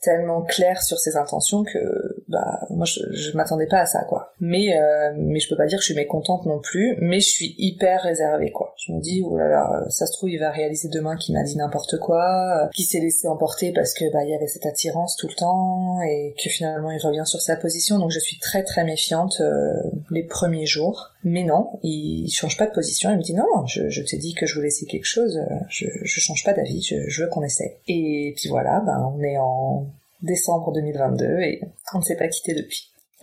[0.00, 4.34] tellement clair sur ses intentions que bah moi je, je m'attendais pas à ça quoi.
[4.40, 7.28] Mais euh, mais je peux pas dire que je suis mécontente non plus mais je
[7.28, 8.74] suis hyper réservée quoi.
[8.76, 11.42] Je me dis oh là là ça se trouve il va réaliser demain qu'il m'a
[11.42, 14.66] dit n'importe quoi euh, qu'il s'est laissé emporter parce que bah il y avait cette
[14.66, 17.98] attirance tout le temps et que finalement il revient sur sa position.
[17.98, 19.74] Donc je suis très très méfiante euh,
[20.10, 21.10] les premiers jours.
[21.24, 23.10] Mais non il, change pas de position.
[23.10, 25.40] Il me dit non je, je t'ai dit que je voulais essayer quelque chose.
[25.68, 26.82] Je, je change pas d'avis.
[26.82, 29.86] Je, je veux qu'on essaie et puis voilà ben on est en
[30.22, 31.60] décembre 2022 et
[31.94, 32.90] on ne s'est pas quitté depuis.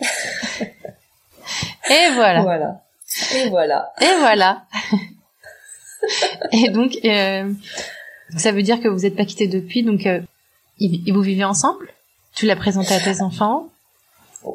[1.90, 2.42] et voilà.
[2.42, 2.82] Voilà.
[3.34, 3.92] Et voilà.
[4.00, 4.66] Et voilà.
[6.52, 7.52] et donc, euh,
[8.36, 10.20] ça veut dire que vous n'êtes pas quitté depuis, donc euh,
[10.80, 11.88] vous vivez ensemble?
[12.34, 13.68] Tu l'as présenté à tes enfants?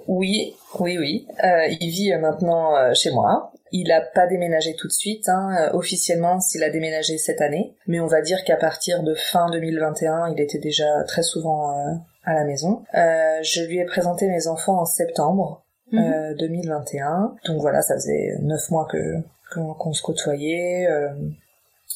[0.08, 1.27] Oui, oui, oui.
[1.43, 3.51] Euh, il vit maintenant euh, chez moi.
[3.71, 5.69] Il n'a pas déménagé tout de suite, hein.
[5.73, 10.34] Officiellement s'il a déménagé cette année, mais on va dire qu'à partir de fin 2021,
[10.34, 12.84] il était déjà très souvent à la maison.
[12.94, 17.36] Euh, je lui ai présenté mes enfants en septembre 2021, mhm.
[17.48, 19.18] donc voilà, ça faisait neuf mois que
[19.54, 20.88] qu'on se côtoyait.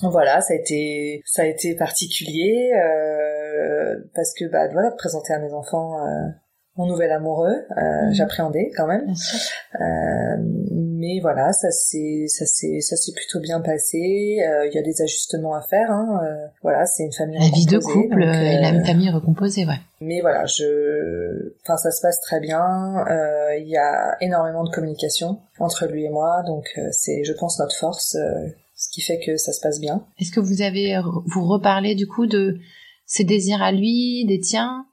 [0.02, 2.72] voilà, ça a été ça a été particulier
[4.14, 5.98] parce que bah voilà, de présenter à mes enfants
[6.78, 8.14] mon nouvel amoureux, euh, mhm.
[8.14, 9.14] j'appréhendais quand même.
[11.06, 13.98] Euh, mais voilà, ça s'est ça s'est ça s'est plutôt bien passé.
[14.42, 15.92] Euh, il y a des ajustements à faire.
[15.92, 16.20] Hein.
[16.24, 17.40] Euh, voilà, c'est une famille.
[17.40, 19.80] La vie de couple et la famille recomposée, ouais.
[20.02, 23.06] Mais voilà, je, enfin ça se passe très bien.
[23.58, 27.76] Il y a énormément de communication entre lui et moi, donc c'est, je pense, notre
[27.76, 28.18] force,
[28.76, 30.06] ce qui fait que ça se passe bien.
[30.20, 32.58] Est-ce que vous avez vous reparlé du coup de
[33.06, 34.86] ses désirs à lui, des tiens?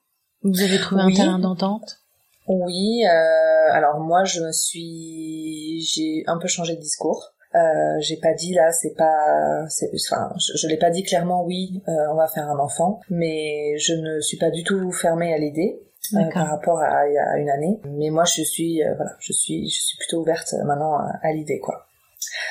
[0.43, 2.01] Vous avez trouvé un terrain d'entente?
[2.47, 3.05] Oui.
[3.05, 7.32] Euh, alors moi, je me suis, j'ai un peu changé de discours.
[7.55, 7.59] Euh,
[8.01, 11.45] j'ai pas dit là, c'est pas, c'est, enfin, je, je l'ai pas dit clairement.
[11.45, 15.34] Oui, euh, on va faire un enfant, mais je ne suis pas du tout fermée
[15.34, 15.80] à l'idée.
[16.14, 17.07] Euh, par rapport à
[17.38, 20.95] une année mais moi je suis euh, voilà je suis je suis plutôt ouverte maintenant
[20.99, 21.86] à, à l'idée quoi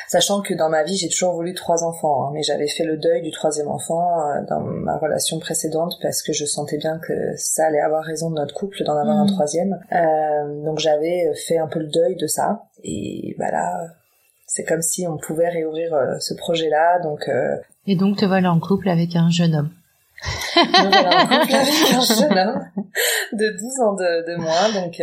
[0.08, 2.98] Sachant que dans ma vie, j'ai toujours voulu trois enfants, hein, mais j'avais fait le
[2.98, 7.14] deuil du troisième enfant euh, dans ma relation précédente parce que je sentais bien que
[7.38, 9.34] ça allait avoir raison de notre couple d'en avoir un mm.
[9.34, 9.80] troisième.
[9.92, 12.64] Euh, donc j'avais fait un peu le deuil de ça.
[12.84, 13.88] Et voilà,
[14.48, 17.00] c'est comme si on pouvait réouvrir euh, ce projet-là.
[17.00, 17.30] Donc
[17.88, 19.70] et donc te voilà en couple avec un jeune homme.
[20.56, 22.66] Me voilà en couple avec un jeune homme
[23.34, 24.82] de 12 ans de, de moins.
[24.82, 25.02] Donc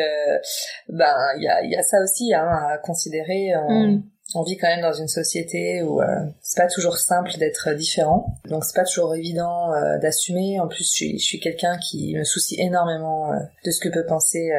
[0.89, 3.53] ben il y a, y a ça aussi hein, à considérer.
[3.69, 4.03] Mm
[4.35, 6.07] on vit quand même dans une société où euh,
[6.43, 10.61] c'est pas toujours simple d'être différent, donc c'est pas toujours évident euh, d'assumer.
[10.61, 13.89] En plus, je suis, je suis quelqu'un qui me soucie énormément euh, de ce que
[13.89, 14.51] peut penser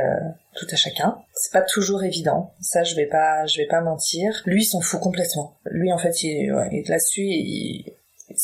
[0.55, 1.19] tout à chacun.
[1.33, 4.41] C'est pas toujours évident, ça je vais pas, je vais pas mentir.
[4.45, 5.55] Lui, s'en fout complètement.
[5.65, 7.93] Lui, en fait, il, ouais, là-dessus, il,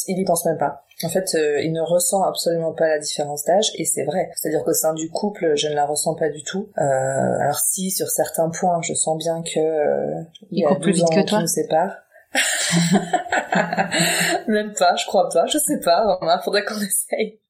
[0.07, 0.84] il y pense même pas.
[1.03, 4.29] En fait, euh, il ne ressent absolument pas la différence d'âge, et c'est vrai.
[4.35, 6.69] C'est-à-dire qu'au sein du couple, je ne la ressens pas du tout.
[6.77, 10.93] Euh, alors si, sur certains points, je sens bien que euh, il, y a plus
[10.93, 11.41] vite que toi.
[11.41, 11.97] nous sépare.
[14.47, 16.17] Même pas, je crois pas, je sais pas.
[16.21, 17.41] Il faudrait qu'on essaye.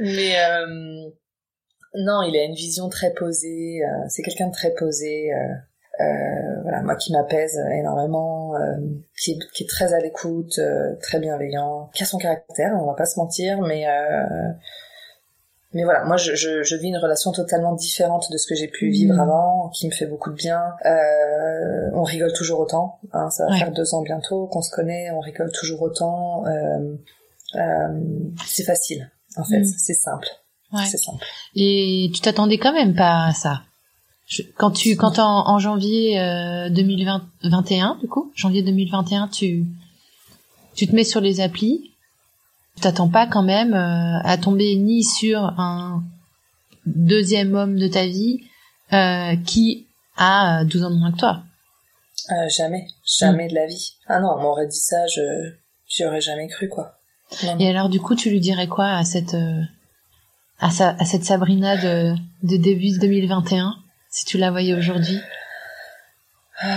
[0.00, 1.10] Mais euh,
[1.94, 3.82] non, il a une vision très posée.
[3.82, 5.30] Euh, c'est quelqu'un de très posé.
[6.00, 8.76] Euh, voilà, moi qui m'apaise énormément, euh,
[9.18, 12.86] qui, est, qui, est, très à l'écoute, euh, très bienveillant, qui a son caractère, on
[12.86, 13.86] va pas se mentir, mais
[15.76, 18.66] mais voilà, moi je, je, je, vis une relation totalement différente de ce que j'ai
[18.66, 19.20] pu vivre mmh.
[19.20, 20.62] avant, qui me fait beaucoup de bien.
[20.86, 25.10] Euh, on rigole toujours autant, hein, ça va faire deux ans bientôt qu'on se connaît,
[25.10, 26.46] on rigole toujours autant.
[26.46, 26.96] Euh,
[27.56, 28.00] euh,
[28.46, 29.64] c'est facile, en fait, mmh.
[29.64, 30.28] c'est simple.
[30.72, 30.84] Ouais.
[30.90, 31.22] C'est simple.
[31.54, 33.60] Et tu t'attendais quand même pas à ça?
[34.56, 39.66] Quand tu, quand en, en janvier euh, 2021, du coup, janvier 2021, tu,
[40.74, 41.92] tu te mets sur les applis,
[42.74, 46.02] tu t'attends pas quand même euh, à tomber ni sur un
[46.86, 48.40] deuxième homme de ta vie
[48.92, 51.42] euh, qui a 12 ans de moins que toi.
[52.30, 53.50] Euh, jamais, jamais mm.
[53.50, 53.92] de la vie.
[54.06, 55.52] Ah non, on m'aurait dit ça, je
[55.88, 56.98] j'y aurais jamais cru quoi.
[57.58, 59.62] Et alors du coup, tu lui dirais quoi à cette euh,
[60.58, 63.74] à, sa, à cette Sabrina de, de début 2021
[64.16, 65.20] si tu la voyais aujourd'hui
[66.64, 66.68] euh...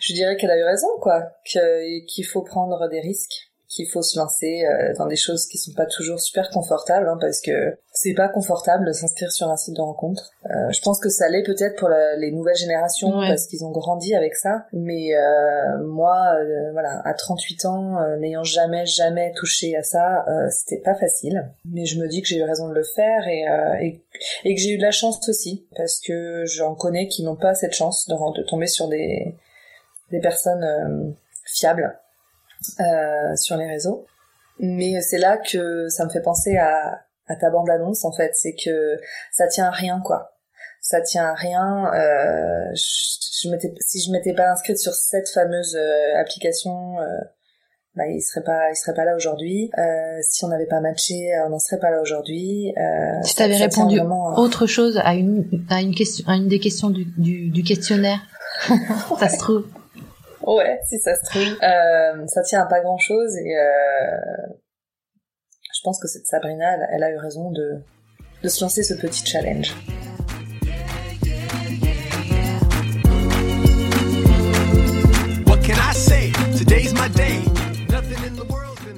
[0.00, 1.22] Je dirais qu'elle a eu raison, quoi.
[1.44, 5.72] Qu'il faut prendre des risques qu'il faut se lancer euh, dans des choses qui sont
[5.72, 9.76] pas toujours super confortables hein, parce que c'est pas confortable de s'inscrire sur un site
[9.76, 10.30] de rencontre.
[10.46, 14.14] Euh, je pense que ça l'est peut-être pour les nouvelles générations parce qu'ils ont grandi
[14.14, 16.36] avec ça, mais euh, moi,
[16.72, 21.50] voilà, à 38 ans, n'ayant jamais jamais touché à ça, c'était pas facile.
[21.64, 23.44] Mais je me dis que j'ai eu raison de le faire et,
[23.84, 24.04] et,
[24.44, 27.54] et que j'ai eu de la chance aussi parce que j'en connais qui n'ont pas
[27.54, 29.34] cette chance de, de tomber sur des
[30.12, 31.98] des personnes fiables
[32.80, 34.06] euh, sur les réseaux.
[34.60, 38.32] Mais c'est là que ça me fait penser à, à ta bande-annonce, en fait.
[38.34, 38.98] C'est que
[39.32, 40.32] ça tient à rien, quoi.
[40.80, 41.92] Ça tient à rien.
[41.94, 47.04] Euh, je, je si je m'étais pas inscrite sur cette fameuse euh, application, euh,
[47.94, 49.70] bah, il serait pas, il serait pas là aujourd'hui.
[49.76, 52.72] Euh, si on n'avait pas matché, on n'en serait pas là aujourd'hui.
[52.76, 54.00] Euh, si t'avais répondu
[54.36, 58.20] autre chose à une, à une question, à une des questions du, du, du questionnaire,
[59.18, 59.66] ça se trouve.
[60.48, 61.58] Ouais, si ça se trouve.
[61.62, 64.16] Euh, ça tient à pas grand chose et euh,
[65.74, 67.82] je pense que cette Sabrina, elle, a eu raison de,
[68.42, 69.74] de se lancer ce petit challenge.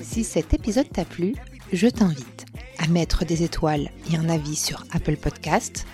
[0.03, 1.35] Si cet épisode t'a plu,
[1.73, 2.45] je t'invite
[2.79, 5.85] à mettre des étoiles et un avis sur Apple Podcast,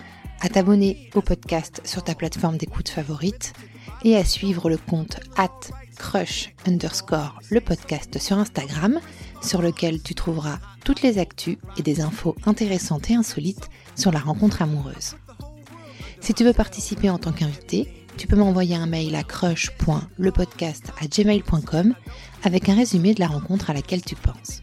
[0.42, 3.54] à t'abonner au podcast sur ta plateforme d'écoute favorite
[4.06, 5.50] et à suivre le compte at
[5.96, 9.00] crush underscore le podcast sur Instagram
[9.42, 14.20] sur lequel tu trouveras toutes les actus et des infos intéressantes et insolites sur la
[14.20, 15.16] rencontre amoureuse.
[16.20, 21.94] Si tu veux participer en tant qu'invité, tu peux m'envoyer un mail à crush.lepodcast@gmail.com
[22.44, 24.62] avec un résumé de la rencontre à laquelle tu penses.